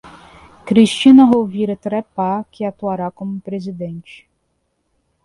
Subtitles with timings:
[0.65, 4.27] Cristina Rovira Trepat, que atuará como presidente.